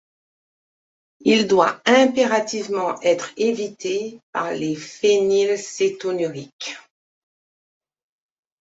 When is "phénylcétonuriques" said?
4.75-6.75